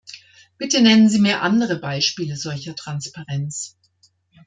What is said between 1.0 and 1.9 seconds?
Sie mir andere